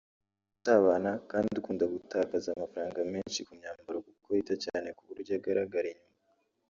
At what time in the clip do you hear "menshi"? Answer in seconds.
3.13-3.39